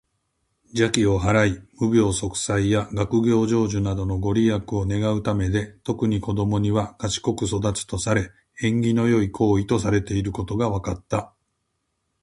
[0.71, 11.35] 邪気を払い、無病息災や学業成就などのご利益を願うためで、特に子どもには「賢く育つ」とされ、縁起の良い行為とされていることが分かった。